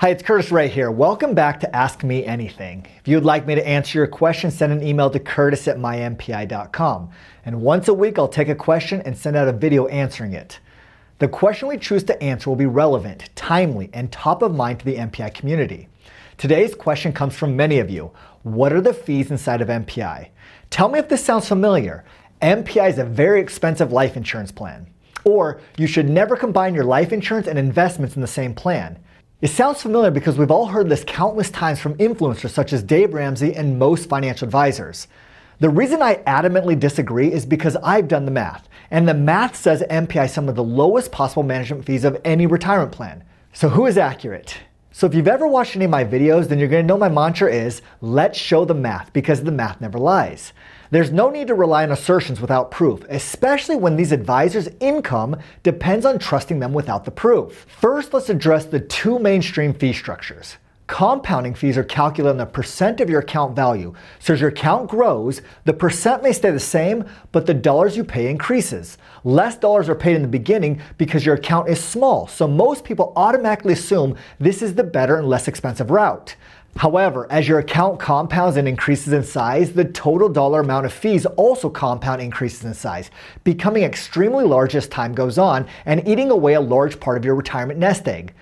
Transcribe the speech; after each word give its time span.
Hi, 0.00 0.10
it's 0.10 0.22
Curtis 0.22 0.52
Ray 0.52 0.68
here. 0.68 0.90
Welcome 0.90 1.32
back 1.32 1.58
to 1.60 1.74
Ask 1.74 2.04
Me 2.04 2.22
Anything. 2.22 2.86
If 3.00 3.08
you'd 3.08 3.24
like 3.24 3.46
me 3.46 3.54
to 3.54 3.66
answer 3.66 3.96
your 3.96 4.06
question, 4.06 4.50
send 4.50 4.70
an 4.70 4.86
email 4.86 5.08
to 5.08 5.18
curtis 5.18 5.66
at 5.68 5.78
mympi.com. 5.78 7.08
And 7.46 7.62
once 7.62 7.88
a 7.88 7.94
week, 7.94 8.18
I'll 8.18 8.28
take 8.28 8.50
a 8.50 8.54
question 8.54 9.00
and 9.06 9.16
send 9.16 9.36
out 9.36 9.48
a 9.48 9.54
video 9.54 9.86
answering 9.86 10.34
it. 10.34 10.60
The 11.18 11.28
question 11.28 11.68
we 11.68 11.78
choose 11.78 12.04
to 12.04 12.22
answer 12.22 12.50
will 12.50 12.56
be 12.56 12.66
relevant, 12.66 13.30
timely, 13.36 13.88
and 13.94 14.12
top 14.12 14.42
of 14.42 14.54
mind 14.54 14.80
to 14.80 14.84
the 14.84 14.96
MPI 14.96 15.32
community. 15.32 15.88
Today's 16.36 16.74
question 16.74 17.14
comes 17.14 17.34
from 17.34 17.56
many 17.56 17.78
of 17.78 17.88
you. 17.88 18.10
What 18.42 18.74
are 18.74 18.82
the 18.82 18.92
fees 18.92 19.30
inside 19.30 19.62
of 19.62 19.68
MPI? 19.68 20.28
Tell 20.68 20.90
me 20.90 20.98
if 20.98 21.08
this 21.08 21.24
sounds 21.24 21.48
familiar. 21.48 22.04
MPI 22.42 22.90
is 22.90 22.98
a 22.98 23.04
very 23.06 23.40
expensive 23.40 23.92
life 23.92 24.14
insurance 24.14 24.52
plan. 24.52 24.88
Or 25.24 25.62
you 25.78 25.86
should 25.86 26.10
never 26.10 26.36
combine 26.36 26.74
your 26.74 26.84
life 26.84 27.14
insurance 27.14 27.46
and 27.46 27.58
investments 27.58 28.14
in 28.14 28.20
the 28.20 28.28
same 28.28 28.52
plan. 28.54 28.98
It 29.42 29.48
sounds 29.48 29.82
familiar 29.82 30.10
because 30.10 30.38
we've 30.38 30.50
all 30.50 30.68
heard 30.68 30.88
this 30.88 31.04
countless 31.06 31.50
times 31.50 31.78
from 31.78 31.94
influencers 31.96 32.48
such 32.48 32.72
as 32.72 32.82
Dave 32.82 33.12
Ramsey 33.12 33.54
and 33.54 33.78
most 33.78 34.08
financial 34.08 34.46
advisors. 34.46 35.08
The 35.60 35.68
reason 35.68 36.00
I 36.00 36.14
adamantly 36.26 36.78
disagree 36.80 37.30
is 37.30 37.44
because 37.44 37.76
I've 37.76 38.08
done 38.08 38.24
the 38.24 38.30
math, 38.30 38.66
and 38.90 39.06
the 39.06 39.12
math 39.12 39.54
says 39.54 39.84
MPI 39.90 40.30
some 40.30 40.48
of 40.48 40.54
the 40.54 40.64
lowest 40.64 41.12
possible 41.12 41.42
management 41.42 41.84
fees 41.84 42.04
of 42.04 42.18
any 42.24 42.46
retirement 42.46 42.92
plan. 42.92 43.24
So, 43.52 43.68
who 43.68 43.84
is 43.84 43.98
accurate? 43.98 44.56
So, 44.90 45.06
if 45.06 45.12
you've 45.14 45.28
ever 45.28 45.46
watched 45.46 45.76
any 45.76 45.84
of 45.84 45.90
my 45.90 46.04
videos, 46.04 46.48
then 46.48 46.58
you're 46.58 46.68
gonna 46.68 46.82
know 46.82 46.96
my 46.96 47.10
mantra 47.10 47.52
is 47.52 47.82
let's 48.00 48.38
show 48.38 48.64
the 48.64 48.72
math 48.72 49.12
because 49.12 49.42
the 49.42 49.52
math 49.52 49.82
never 49.82 49.98
lies. 49.98 50.54
There's 50.90 51.10
no 51.10 51.30
need 51.30 51.48
to 51.48 51.54
rely 51.54 51.82
on 51.82 51.92
assertions 51.92 52.40
without 52.40 52.70
proof, 52.70 53.04
especially 53.08 53.76
when 53.76 53.96
these 53.96 54.12
advisors' 54.12 54.68
income 54.80 55.36
depends 55.62 56.06
on 56.06 56.18
trusting 56.18 56.60
them 56.60 56.72
without 56.72 57.04
the 57.04 57.10
proof. 57.10 57.66
First, 57.68 58.14
let's 58.14 58.28
address 58.28 58.64
the 58.64 58.80
two 58.80 59.18
mainstream 59.18 59.74
fee 59.74 59.92
structures. 59.92 60.56
Compounding 60.86 61.54
fees 61.54 61.76
are 61.76 61.82
calculated 61.82 62.30
on 62.30 62.36
the 62.36 62.46
percent 62.46 63.00
of 63.00 63.10
your 63.10 63.18
account 63.18 63.56
value. 63.56 63.92
So 64.20 64.34
as 64.34 64.40
your 64.40 64.50
account 64.50 64.88
grows, 64.88 65.42
the 65.64 65.72
percent 65.72 66.22
may 66.22 66.32
stay 66.32 66.52
the 66.52 66.60
same, 66.60 67.04
but 67.32 67.46
the 67.46 67.54
dollars 67.54 67.96
you 67.96 68.04
pay 68.04 68.30
increases. 68.30 68.96
Less 69.24 69.56
dollars 69.56 69.88
are 69.88 69.96
paid 69.96 70.14
in 70.14 70.22
the 70.22 70.28
beginning 70.28 70.80
because 70.96 71.26
your 71.26 71.34
account 71.34 71.68
is 71.68 71.82
small. 71.82 72.28
So 72.28 72.46
most 72.46 72.84
people 72.84 73.12
automatically 73.16 73.72
assume 73.72 74.16
this 74.38 74.62
is 74.62 74.76
the 74.76 74.84
better 74.84 75.16
and 75.16 75.28
less 75.28 75.48
expensive 75.48 75.90
route. 75.90 76.36
However, 76.76 77.26
as 77.30 77.48
your 77.48 77.58
account 77.58 77.98
compounds 77.98 78.58
and 78.58 78.68
increases 78.68 79.12
in 79.14 79.24
size, 79.24 79.72
the 79.72 79.84
total 79.84 80.28
dollar 80.28 80.60
amount 80.60 80.84
of 80.84 80.92
fees 80.92 81.24
also 81.24 81.70
compound 81.70 82.20
increases 82.20 82.64
in 82.64 82.74
size, 82.74 83.10
becoming 83.44 83.82
extremely 83.82 84.44
large 84.44 84.76
as 84.76 84.86
time 84.86 85.14
goes 85.14 85.38
on 85.38 85.66
and 85.86 86.06
eating 86.06 86.30
away 86.30 86.52
a 86.52 86.60
large 86.60 87.00
part 87.00 87.16
of 87.16 87.24
your 87.24 87.34
retirement 87.34 87.78
nest 87.78 88.06
egg. 88.06 88.34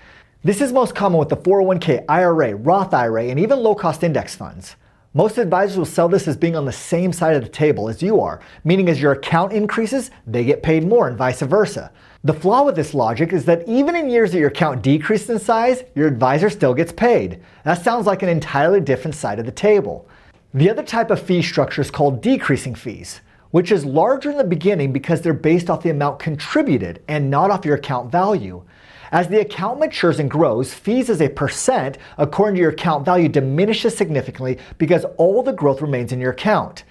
This 0.43 0.59
is 0.59 0.73
most 0.73 0.93
common 0.93 1.17
with 1.17 1.29
the 1.29 1.37
401k, 1.37 2.03
IRA, 2.09 2.55
Roth 2.55 2.93
IRA, 2.93 3.23
and 3.23 3.39
even 3.39 3.59
low 3.59 3.73
cost 3.73 4.03
index 4.03 4.35
funds. 4.35 4.75
Most 5.13 5.37
advisors 5.37 5.77
will 5.77 5.85
sell 5.85 6.09
this 6.09 6.27
as 6.27 6.35
being 6.35 6.57
on 6.57 6.65
the 6.65 6.73
same 6.73 7.13
side 7.13 7.37
of 7.37 7.41
the 7.41 7.47
table 7.47 7.87
as 7.87 8.03
you 8.03 8.19
are, 8.19 8.41
meaning 8.65 8.89
as 8.89 9.01
your 9.01 9.13
account 9.13 9.53
increases, 9.53 10.11
they 10.27 10.43
get 10.43 10.61
paid 10.61 10.85
more 10.85 11.07
and 11.07 11.17
vice 11.17 11.41
versa. 11.41 11.89
The 12.25 12.33
flaw 12.33 12.63
with 12.63 12.75
this 12.75 12.95
logic 12.95 13.33
is 13.33 13.45
that 13.45 13.69
even 13.69 13.95
in 13.95 14.09
years 14.09 14.31
that 14.31 14.39
your 14.39 14.47
account 14.47 14.81
decreases 14.81 15.29
in 15.29 15.37
size, 15.37 15.83
your 15.93 16.07
advisor 16.07 16.49
still 16.49 16.73
gets 16.73 16.91
paid. 16.91 17.39
That 17.65 17.83
sounds 17.83 18.07
like 18.07 18.23
an 18.23 18.29
entirely 18.29 18.81
different 18.81 19.13
side 19.13 19.37
of 19.37 19.45
the 19.45 19.51
table. 19.51 20.07
The 20.51 20.71
other 20.71 20.81
type 20.81 21.11
of 21.11 21.21
fee 21.21 21.43
structure 21.43 21.83
is 21.83 21.91
called 21.91 22.23
decreasing 22.23 22.73
fees, 22.73 23.21
which 23.51 23.71
is 23.71 23.85
larger 23.85 24.31
in 24.31 24.37
the 24.37 24.43
beginning 24.43 24.91
because 24.91 25.21
they're 25.21 25.33
based 25.33 25.69
off 25.69 25.83
the 25.83 25.91
amount 25.91 26.17
contributed 26.17 27.03
and 27.07 27.29
not 27.29 27.51
off 27.51 27.63
your 27.63 27.75
account 27.75 28.11
value. 28.11 28.63
As 29.11 29.27
the 29.27 29.41
account 29.41 29.79
matures 29.79 30.19
and 30.19 30.27
grows, 30.27 30.73
fees 30.73 31.11
as 31.11 31.21
a 31.21 31.29
percent 31.29 31.99
according 32.17 32.55
to 32.55 32.61
your 32.61 32.71
account 32.71 33.05
value 33.05 33.29
diminishes 33.29 33.95
significantly 33.95 34.57
because 34.79 35.05
all 35.17 35.43
the 35.43 35.53
growth 35.53 35.79
remains 35.79 36.11
in 36.11 36.19
your 36.19 36.31
account. 36.31 36.85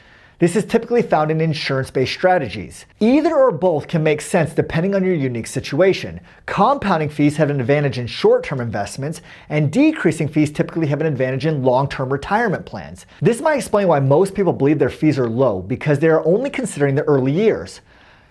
This 0.44 0.56
is 0.56 0.66
typically 0.66 1.00
found 1.00 1.30
in 1.30 1.40
insurance 1.40 1.90
based 1.90 2.12
strategies. 2.12 2.84
Either 3.00 3.34
or 3.34 3.50
both 3.50 3.88
can 3.88 4.02
make 4.02 4.20
sense 4.20 4.52
depending 4.52 4.94
on 4.94 5.02
your 5.02 5.14
unique 5.14 5.46
situation. 5.46 6.20
Compounding 6.44 7.08
fees 7.08 7.38
have 7.38 7.48
an 7.48 7.62
advantage 7.62 7.96
in 7.96 8.06
short 8.06 8.44
term 8.44 8.60
investments, 8.60 9.22
and 9.48 9.72
decreasing 9.72 10.28
fees 10.28 10.52
typically 10.52 10.86
have 10.88 11.00
an 11.00 11.06
advantage 11.06 11.46
in 11.46 11.62
long 11.62 11.88
term 11.88 12.12
retirement 12.12 12.66
plans. 12.66 13.06
This 13.22 13.40
might 13.40 13.56
explain 13.56 13.88
why 13.88 14.00
most 14.00 14.34
people 14.34 14.52
believe 14.52 14.78
their 14.78 14.90
fees 14.90 15.18
are 15.18 15.30
low 15.30 15.62
because 15.62 15.98
they 15.98 16.08
are 16.08 16.22
only 16.26 16.50
considering 16.50 16.94
the 16.94 17.04
early 17.04 17.32
years. 17.32 17.80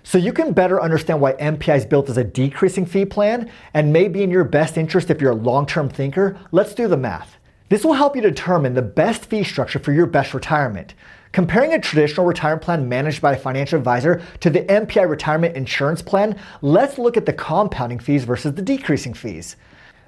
So 0.03 0.19
you 0.19 0.34
can 0.34 0.53
better 0.53 0.80
understand 0.80 1.19
why 1.19 1.34
MPI 1.34 1.78
is 1.78 1.85
built 1.88 2.12
as 2.12 2.18
a 2.18 2.24
decreasing 2.24 2.85
fee 2.85 3.06
plan 3.06 3.50
and 3.74 3.91
may 3.91 4.07
be 4.07 4.22
in 4.22 4.30
your 4.30 4.44
best 4.44 4.78
interest 4.78 5.09
if 5.09 5.19
you're 5.19 5.31
a 5.31 5.45
long 5.50 5.66
term 5.66 5.90
thinker. 5.90 6.38
Let's 6.51 6.75
do 6.75 6.88
the 6.88 6.95
math. 6.95 7.40
This 7.73 7.84
will 7.84 7.94
help 7.94 8.16
you 8.16 8.22
determine 8.22 8.75
the 8.75 8.84
best 8.84 9.25
fee 9.25 9.44
structure 9.44 9.79
for 9.79 9.91
your 9.94 10.06
best 10.06 10.35
retirement. 10.35 10.94
Comparing 11.31 11.73
a 11.73 11.79
traditional 11.79 12.28
retirement 12.28 12.61
plan 12.61 12.88
managed 12.88 13.19
by 13.19 13.34
a 13.34 13.35
financial 13.35 13.79
advisor 13.79 14.22
to 14.41 14.51
the 14.51 14.59
MPI 14.66 15.09
retirement 15.09 15.56
insurance 15.56 16.00
plan, 16.00 16.39
let's 16.62 17.00
look 17.00 17.17
at 17.17 17.25
the 17.25 17.33
compounding 17.33 17.97
fees 17.97 18.25
versus 18.25 18.53
the 18.53 18.62
decreasing 18.62 19.16
fees. 19.16 19.56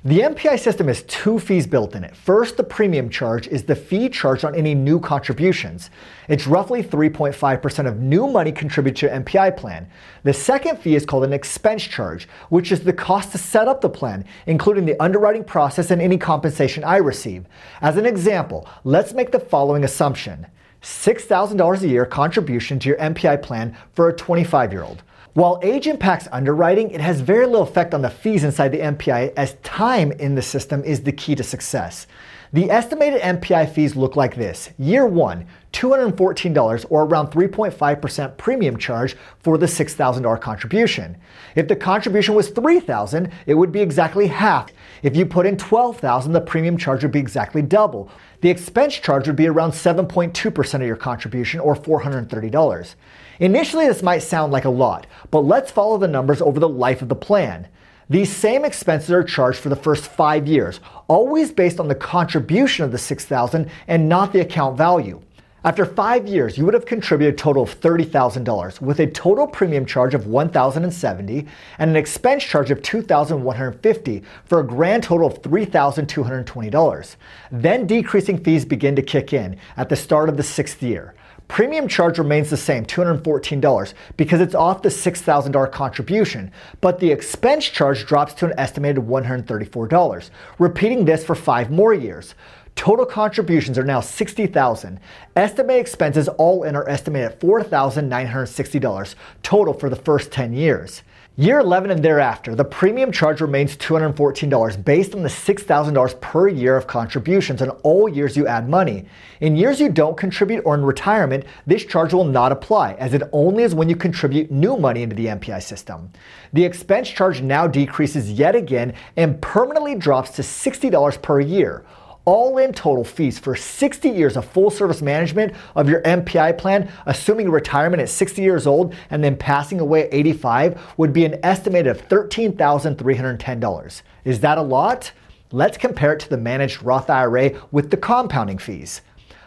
The 0.05 0.19
MPI 0.19 0.59
system 0.59 0.87
has 0.87 1.01
two 1.07 1.39
fees 1.39 1.65
built 1.65 1.95
in 1.95 2.03
it. 2.03 2.15
First, 2.15 2.57
the 2.57 2.63
premium 2.63 3.09
charge 3.09 3.47
is 3.47 3.63
the 3.63 3.75
fee 3.75 4.07
charged 4.07 4.45
on 4.45 4.53
any 4.53 4.75
new 4.75 4.99
contributions. 4.99 5.89
It's 6.29 6.45
roughly 6.45 6.83
3.5% 6.83 7.87
of 7.87 7.99
new 7.99 8.27
money 8.27 8.51
contributed 8.51 8.97
to 8.97 9.05
your 9.07 9.15
MPI 9.23 9.57
plan. 9.57 9.89
The 10.21 10.31
second 10.31 10.77
fee 10.77 10.93
is 10.93 11.07
called 11.07 11.23
an 11.23 11.33
expense 11.33 11.81
charge, 11.81 12.27
which 12.49 12.71
is 12.71 12.81
the 12.81 12.93
cost 12.93 13.31
to 13.31 13.39
set 13.39 13.67
up 13.67 13.81
the 13.81 13.89
plan, 13.89 14.25
including 14.45 14.85
the 14.85 15.01
underwriting 15.01 15.43
process 15.43 15.89
and 15.89 15.99
any 15.99 16.19
compensation 16.19 16.83
I 16.83 16.97
receive. 16.97 17.47
As 17.81 17.97
an 17.97 18.05
example, 18.05 18.67
let's 18.83 19.11
make 19.11 19.31
the 19.31 19.39
following 19.39 19.85
assumption. 19.85 20.45
$6,000 20.83 21.81
a 21.81 21.87
year 21.87 22.05
contribution 22.05 22.77
to 22.77 22.89
your 22.89 22.99
MPI 22.99 23.41
plan 23.41 23.75
for 23.93 24.09
a 24.09 24.15
25 24.15 24.71
year 24.71 24.83
old. 24.83 25.01
While 25.35 25.59
age 25.63 25.85
impacts 25.85 26.29
underwriting, 26.31 26.91
it 26.91 27.01
has 27.01 27.19
very 27.19 27.45
little 27.45 27.63
effect 27.63 27.93
on 27.93 28.01
the 28.01 28.09
fees 28.09 28.45
inside 28.45 28.69
the 28.69 28.79
MPI 28.79 29.33
as 29.35 29.55
time 29.63 30.13
in 30.13 30.35
the 30.35 30.41
system 30.41 30.81
is 30.85 31.01
the 31.01 31.11
key 31.11 31.35
to 31.35 31.43
success. 31.43 32.07
The 32.53 32.69
estimated 32.69 33.21
MPI 33.21 33.73
fees 33.73 33.95
look 33.95 34.15
like 34.15 34.35
this. 34.35 34.69
Year 34.77 35.05
one, 35.05 35.47
$214 35.73 36.85
or 36.89 37.03
around 37.03 37.27
3.5% 37.31 38.37
premium 38.37 38.77
charge 38.77 39.17
for 39.39 39.57
the 39.57 39.65
$6,000 39.65 40.41
contribution. 40.41 41.17
If 41.55 41.67
the 41.67 41.75
contribution 41.75 42.35
was 42.35 42.49
3,000, 42.49 43.31
it 43.45 43.55
would 43.55 43.71
be 43.71 43.81
exactly 43.81 44.27
half. 44.27 44.71
If 45.03 45.15
you 45.15 45.25
put 45.25 45.45
in 45.45 45.57
12,000, 45.57 46.31
the 46.31 46.41
premium 46.41 46.77
charge 46.77 47.03
would 47.03 47.11
be 47.11 47.19
exactly 47.19 47.61
double. 47.61 48.09
The 48.41 48.49
expense 48.49 48.95
charge 48.95 49.27
would 49.27 49.35
be 49.35 49.47
around 49.47 49.71
7.2% 49.71 50.73
of 50.75 50.81
your 50.81 50.95
contribution 50.95 51.59
or 51.59 51.75
$430. 51.75 52.95
Initially, 53.39 53.87
this 53.87 54.03
might 54.03 54.19
sound 54.19 54.53
like 54.53 54.65
a 54.65 54.69
lot, 54.69 55.07
but 55.29 55.41
let's 55.41 55.71
follow 55.71 55.97
the 55.97 56.07
numbers 56.07 56.41
over 56.41 56.59
the 56.59 56.69
life 56.69 57.01
of 57.01 57.09
the 57.09 57.15
plan. 57.15 57.67
These 58.07 58.35
same 58.35 58.63
expenses 58.63 59.09
are 59.11 59.23
charged 59.23 59.59
for 59.59 59.69
the 59.69 59.75
first 59.75 60.05
five 60.05 60.47
years, 60.47 60.79
always 61.07 61.51
based 61.51 61.79
on 61.79 61.87
the 61.87 61.95
contribution 61.95 62.85
of 62.85 62.91
the 62.91 62.99
6000 62.99 63.67
and 63.87 64.07
not 64.07 64.31
the 64.31 64.41
account 64.41 64.77
value. 64.77 65.21
After 65.63 65.83
five 65.83 66.27
years, 66.27 66.59
you 66.59 66.65
would 66.65 66.75
have 66.75 66.85
contributed 66.85 67.33
a 67.33 67.37
total 67.37 67.63
of 67.63 67.81
$30,000 67.81 68.79
with 68.81 68.99
a 68.99 69.07
total 69.07 69.47
premium 69.47 69.83
charge 69.87 70.13
of 70.13 70.27
1,070 70.27 71.47
and 71.79 71.89
an 71.89 71.95
expense 71.95 72.43
charge 72.43 72.69
of 72.69 72.83
2,150 72.83 74.23
for 74.45 74.59
a 74.59 74.63
grand 74.63 75.01
total 75.01 75.25
of 75.25 75.41
$3,220. 75.41 77.15
Then 77.51 77.87
decreasing 77.87 78.43
fees 78.43 78.63
begin 78.63 78.95
to 78.95 79.01
kick 79.01 79.33
in 79.33 79.57
at 79.75 79.89
the 79.89 79.95
start 79.95 80.29
of 80.29 80.37
the 80.37 80.43
sixth 80.43 80.83
year. 80.83 81.15
Premium 81.47 81.87
charge 81.87 82.17
remains 82.17 82.49
the 82.49 82.57
same, 82.57 82.85
$214, 82.85 83.93
because 84.17 84.41
it's 84.41 84.55
off 84.55 84.81
the 84.81 84.89
$6,000 84.89 85.71
contribution, 85.71 86.51
but 86.81 86.99
the 86.99 87.11
expense 87.11 87.65
charge 87.65 88.05
drops 88.05 88.33
to 88.33 88.45
an 88.47 88.53
estimated 88.57 89.05
$134, 89.05 90.29
repeating 90.57 91.05
this 91.05 91.23
for 91.23 91.35
five 91.35 91.69
more 91.69 91.93
years. 91.93 92.33
Total 92.75 93.05
contributions 93.05 93.77
are 93.77 93.85
now 93.85 94.01
60,000. 94.01 94.99
Estimated 95.35 95.81
expenses 95.81 96.27
all 96.27 96.63
in 96.63 96.75
are 96.75 96.87
estimated 96.89 97.31
at 97.31 97.39
$4,960 97.39 99.15
total 99.43 99.73
for 99.73 99.89
the 99.89 99.95
first 99.95 100.31
10 100.31 100.53
years. 100.53 101.03
Year 101.37 101.59
11 101.59 101.91
and 101.91 102.01
thereafter, 102.01 102.55
the 102.55 102.63
premium 102.63 103.11
charge 103.11 103.41
remains 103.41 103.75
$214 103.75 104.85
based 104.85 105.13
on 105.13 105.21
the 105.21 105.27
$6,000 105.27 106.21
per 106.21 106.47
year 106.47 106.77
of 106.77 106.87
contributions 106.87 107.61
on 107.61 107.71
all 107.83 108.07
years 108.07 108.37
you 108.37 108.47
add 108.47 108.69
money. 108.69 109.05
In 109.41 109.57
years 109.57 109.81
you 109.81 109.89
don't 109.89 110.15
contribute 110.15 110.61
or 110.61 110.75
in 110.75 110.85
retirement, 110.85 111.43
this 111.67 111.83
charge 111.83 112.13
will 112.13 112.23
not 112.23 112.53
apply 112.53 112.93
as 112.93 113.13
it 113.13 113.23
only 113.33 113.63
is 113.63 113.75
when 113.75 113.89
you 113.89 113.97
contribute 113.97 114.49
new 114.49 114.77
money 114.77 115.03
into 115.03 115.17
the 115.17 115.25
MPI 115.25 115.61
system. 115.61 116.09
The 116.53 116.63
expense 116.63 117.09
charge 117.09 117.41
now 117.41 117.67
decreases 117.67 118.31
yet 118.31 118.55
again 118.55 118.93
and 119.17 119.41
permanently 119.41 119.95
drops 119.95 120.29
to 120.37 120.41
$60 120.41 121.21
per 121.21 121.41
year 121.41 121.83
all 122.25 122.57
in 122.57 122.73
total 122.73 123.03
fees 123.03 123.39
for 123.39 123.55
60 123.55 124.09
years 124.09 124.35
of 124.35 124.45
full 124.45 124.69
service 124.69 125.01
management 125.01 125.53
of 125.75 125.87
your 125.87 126.01
MPI 126.01 126.57
plan, 126.57 126.91
assuming 127.05 127.49
retirement 127.49 128.01
at 128.01 128.09
60 128.09 128.41
years 128.41 128.67
old 128.67 128.93
and 129.11 129.23
then 129.23 129.37
passing 129.37 129.79
away 129.79 130.05
at 130.05 130.13
85, 130.13 130.81
would 130.97 131.13
be 131.13 131.23
an 131.25 131.39
estimated 131.43 131.87
of 131.87 132.07
$13,310. 132.09 134.01
Is 134.25 134.39
that 134.41 134.57
a 134.57 134.61
lot? 134.61 135.11
Let's 135.51 135.77
compare 135.77 136.13
it 136.13 136.19
to 136.21 136.29
the 136.29 136.37
managed 136.37 136.81
Roth 136.83 137.09
IRA 137.09 137.51
with 137.71 137.91
the 137.91 137.97
compounding 137.97 138.57
fees. 138.57 139.01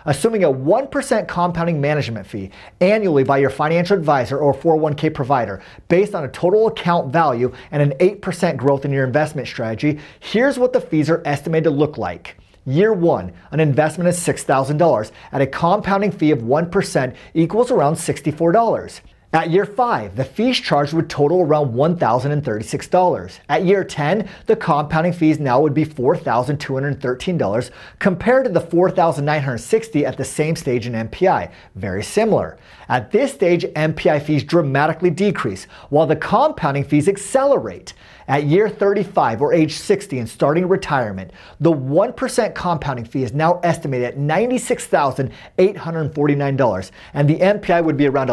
Assuming 0.07 0.45
a 0.45 0.51
1% 0.51 1.29
compounding 1.29 1.83
management 1.83 2.27
fee 2.27 2.51
annually 2.81 3.25
by 3.25 3.37
your 3.37 3.51
financial 3.51 3.95
advisor 3.95 4.39
or 4.39 4.55
401k 4.55 5.13
provider 5.13 5.61
based 5.89 6.15
on 6.15 6.25
a 6.25 6.29
total 6.29 6.69
account 6.69 7.13
value 7.13 7.53
and 7.73 7.83
an 7.83 7.93
8% 7.99 8.57
growth 8.57 8.87
in 8.87 8.93
your 8.93 9.05
investment 9.05 9.49
strategy, 9.49 9.99
here's 10.21 10.59
what 10.59 10.73
the 10.73 10.81
fees 10.81 11.11
are 11.11 11.21
estimated 11.27 11.65
to 11.65 11.71
look 11.71 11.99
like. 11.99 12.38
Year 12.69 12.93
one, 12.93 13.33
an 13.51 13.61
investment 13.61 14.09
is 14.09 14.19
$6,000 14.19 15.11
at 15.33 15.41
a 15.41 15.47
compounding 15.47 16.13
fee 16.13 16.33
of 16.33 16.41
1% 16.41 17.15
equals 17.33 17.71
around 17.71 17.95
$64. 17.95 19.01
At 19.31 19.51
year 19.51 19.67
5, 19.67 20.17
the 20.17 20.25
fees 20.25 20.59
charged 20.59 20.95
would 20.95 21.11
total 21.11 21.43
around 21.43 21.75
$1,036. 21.75 23.39
At 23.51 23.67
year 23.67 23.85
10, 23.85 24.27
the 24.47 24.57
compounding 24.57 25.13
fees 25.13 25.39
now 25.39 25.61
would 25.61 25.75
be 25.75 25.85
$4,213 25.85 27.71
compared 27.99 28.47
to 28.47 28.51
the 28.51 28.63
$4,960 28.63 30.07
at 30.07 30.17
the 30.17 30.25
same 30.25 30.57
stage 30.57 30.87
in 30.87 30.95
MPI. 30.95 31.51
Very 31.75 32.03
similar. 32.03 32.57
At 32.89 33.11
this 33.11 33.35
stage, 33.35 33.65
MPI 33.65 34.23
fees 34.23 34.45
dramatically 34.45 35.11
decrease, 35.11 35.65
while 35.91 36.07
the 36.07 36.17
compounding 36.17 36.85
fees 36.85 37.07
accelerate. 37.07 37.93
At 38.29 38.45
year 38.45 38.69
35 38.69 39.41
or 39.41 39.55
age 39.55 39.75
60 39.75 40.19
and 40.19 40.29
starting 40.29 40.69
retirement, 40.69 41.31
the 41.61 41.73
1% 41.73 42.55
compounding 42.55 43.07
fee 43.07 43.23
is 43.23 43.33
now 43.33 43.59
estimated 43.63 44.07
at 44.07 44.19
$96,849, 44.19 46.91
and 47.15 47.29
the 47.29 47.39
MPI 47.39 47.85
would 47.85 47.97
be 47.97 48.07
around 48.07 48.29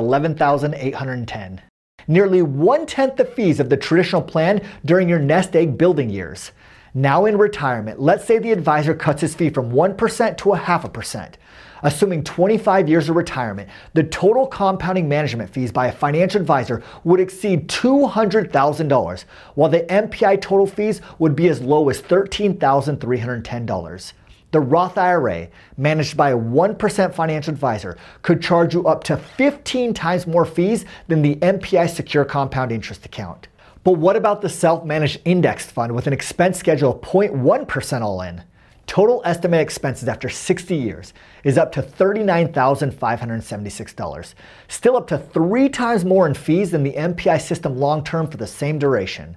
$11,810. 0.91 1.61
Nearly 2.07 2.41
one 2.41 2.85
tenth 2.85 3.15
the 3.15 3.25
fees 3.25 3.59
of 3.59 3.69
the 3.69 3.77
traditional 3.77 4.21
plan 4.21 4.61
during 4.85 5.09
your 5.09 5.19
nest 5.19 5.55
egg 5.55 5.77
building 5.77 6.09
years. 6.09 6.51
Now 6.93 7.25
in 7.25 7.37
retirement, 7.37 7.99
let's 7.99 8.25
say 8.25 8.39
the 8.39 8.51
advisor 8.51 8.93
cuts 8.93 9.21
his 9.21 9.35
fee 9.35 9.49
from 9.49 9.71
1% 9.71 10.37
to 10.37 10.53
a 10.53 10.57
half 10.57 10.85
a 10.85 10.89
percent. 10.89 11.37
Assuming 11.83 12.23
25 12.23 12.87
years 12.87 13.09
of 13.09 13.15
retirement, 13.15 13.69
the 13.93 14.03
total 14.03 14.47
compounding 14.47 15.09
management 15.09 15.49
fees 15.49 15.71
by 15.71 15.87
a 15.87 15.91
financial 15.91 16.39
advisor 16.39 16.81
would 17.03 17.19
exceed 17.19 17.67
$200,000, 17.67 19.25
while 19.55 19.69
the 19.69 19.81
MPI 19.81 20.41
total 20.41 20.65
fees 20.65 21.01
would 21.19 21.35
be 21.35 21.49
as 21.49 21.61
low 21.61 21.89
as 21.89 22.01
$13,310. 22.01 24.13
The 24.55 24.61
Roth 24.61 24.97
IRA, 24.97 25.49
managed 25.75 26.15
by 26.15 26.29
a 26.29 26.37
1% 26.37 27.13
financial 27.13 27.53
advisor, 27.53 27.97
could 28.21 28.41
charge 28.41 28.73
you 28.73 28.87
up 28.87 29.03
to 29.03 29.17
15 29.17 29.93
times 29.93 30.25
more 30.25 30.45
fees 30.45 30.85
than 31.09 31.21
the 31.21 31.35
MPI 31.35 31.89
Secure 31.89 32.23
Compound 32.23 32.71
Interest 32.71 33.05
Account. 33.05 33.49
But 33.83 33.97
what 33.97 34.15
about 34.15 34.41
the 34.41 34.47
self 34.47 34.85
managed 34.85 35.19
indexed 35.25 35.71
fund 35.71 35.93
with 35.93 36.07
an 36.07 36.13
expense 36.13 36.57
schedule 36.57 36.93
of 36.93 37.01
0.1% 37.01 37.99
all 37.99 38.21
in? 38.21 38.43
Total 38.87 39.21
estimated 39.25 39.65
expenses 39.65 40.07
after 40.07 40.29
60 40.29 40.73
years 40.73 41.11
is 41.43 41.57
up 41.57 41.73
to 41.73 41.81
$39,576, 41.81 44.33
still 44.69 44.95
up 44.95 45.07
to 45.07 45.17
three 45.17 45.67
times 45.67 46.05
more 46.05 46.27
in 46.27 46.33
fees 46.33 46.71
than 46.71 46.83
the 46.83 46.93
MPI 46.93 47.41
system 47.41 47.77
long 47.77 48.05
term 48.05 48.25
for 48.25 48.37
the 48.37 48.47
same 48.47 48.79
duration. 48.79 49.35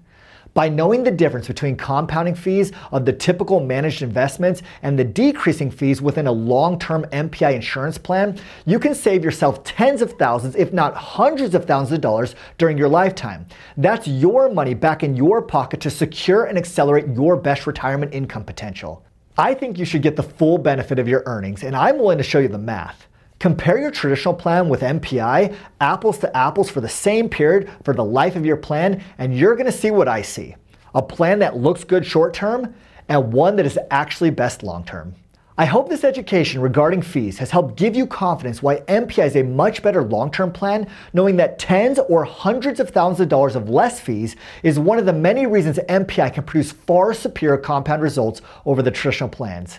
By 0.59 0.69
knowing 0.69 1.05
the 1.05 1.13
difference 1.13 1.47
between 1.47 1.77
compounding 1.77 2.35
fees 2.35 2.73
of 2.91 3.05
the 3.05 3.13
typical 3.13 3.61
managed 3.61 4.03
investments 4.03 4.61
and 4.83 4.99
the 4.99 5.05
decreasing 5.05 5.71
fees 5.71 6.03
within 6.03 6.27
a 6.27 6.33
long 6.33 6.81
term 6.81 7.05
MPI 7.13 7.55
insurance 7.55 7.97
plan, 7.97 8.37
you 8.67 8.81
can 8.81 8.93
save 8.93 9.23
yourself 9.23 9.63
tens 9.63 10.03
of 10.03 10.15
thousands, 10.15 10.57
if 10.57 10.73
not 10.73 10.97
hundreds 10.97 11.55
of 11.55 11.65
thousands 11.67 11.93
of 11.93 12.01
dollars 12.01 12.35
during 12.59 12.77
your 12.77 12.89
lifetime. 12.89 13.47
That's 13.77 14.09
your 14.09 14.51
money 14.51 14.75
back 14.75 15.05
in 15.05 15.15
your 15.15 15.43
pocket 15.43 15.81
to 15.83 15.91
secure 15.91 16.47
and 16.47 16.59
accelerate 16.59 17.07
your 17.15 17.37
best 17.37 17.69
retirement 17.69 18.13
income 18.13 18.43
potential. 18.43 19.05
I 19.37 19.55
think 19.55 19.79
you 19.79 19.85
should 19.85 20.03
get 20.03 20.17
the 20.17 20.25
full 20.25 20.59
benefit 20.59 20.99
of 20.99 21.07
your 21.07 21.23
earnings, 21.27 21.63
and 21.63 21.77
I'm 21.77 21.99
willing 21.99 22.19
to 22.19 22.25
show 22.25 22.41
you 22.41 22.49
the 22.49 22.59
math. 22.59 23.07
Compare 23.39 23.79
your 23.79 23.93
traditional 23.93 24.35
plan 24.35 24.69
with 24.69 24.81
MPI, 24.81 25.55
apples 25.81 26.19
to 26.19 26.37
apples 26.37 26.69
for 26.69 26.81
the 26.81 26.89
same 26.89 27.29
period 27.29 27.71
for 27.85 27.95
the 27.95 28.05
life 28.05 28.35
of 28.35 28.45
your 28.45 28.57
plan, 28.57 29.03
and 29.17 29.37
you're 29.37 29.55
gonna 29.55 29.71
see 29.71 29.93
what 29.93 30.09
I 30.09 30.23
see. 30.23 30.57
A 30.95 31.03
plan 31.03 31.39
that 31.39 31.57
looks 31.57 31.85
good 31.85 32.05
short 32.05 32.35
term 32.35 32.75
and 33.09 33.33
one 33.33 33.55
that 33.57 33.67
is 33.67 33.79
actually 33.93 34.31
best 34.31 34.65
long 34.65 34.83
term. 34.83 35.15
I 35.57 35.67
hope 35.67 35.89
this 35.89 36.05
education 36.05 36.61
regarding 36.61 37.03
fees 37.03 37.39
has 37.39 37.51
helped 37.51 37.77
give 37.77 37.95
you 37.97 38.07
confidence 38.07 38.63
why 38.63 38.81
MPI 38.83 39.27
is 39.27 39.37
a 39.37 39.43
much 39.43 39.83
better 39.83 40.03
long 40.03 40.33
term 40.33 40.53
plan, 40.53 40.89
knowing 41.13 41.37
that 41.37 41.61
tens 41.61 42.01
or 42.09 42.25
hundreds 42.25 42.81
of 42.81 42.91
thousands 42.91 43.21
of 43.21 43.29
dollars 43.29 43.55
of 43.55 43.69
less 43.69 44.01
fees 44.01 44.35
is 44.65 44.81
one 44.81 44.99
of 44.99 45.07
the 45.07 45.13
many 45.13 45.47
reasons 45.47 45.79
MPI 45.89 46.35
can 46.35 46.43
produce 46.45 46.73
far 46.73 47.15
superior 47.15 47.59
compound 47.59 48.03
results 48.03 48.43
over 48.67 48.83
the 48.83 48.91
traditional 48.91 49.29
plans. 49.29 49.79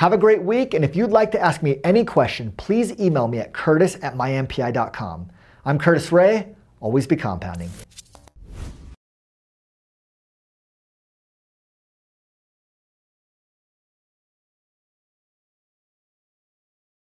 Have 0.00 0.14
a 0.14 0.16
great 0.16 0.42
week, 0.42 0.72
and 0.72 0.82
if 0.82 0.96
you'd 0.96 1.10
like 1.10 1.30
to 1.32 1.38
ask 1.38 1.62
me 1.62 1.78
any 1.84 2.06
question, 2.06 2.52
please 2.52 2.98
email 2.98 3.28
me 3.28 3.38
at 3.38 3.52
curtis 3.52 3.98
at 4.00 4.14
mympi.com. 4.14 5.28
I'm 5.66 5.78
Curtis 5.78 6.10
Ray, 6.10 6.54
always 6.80 7.06
be 7.06 7.16
compounding. 7.16 7.68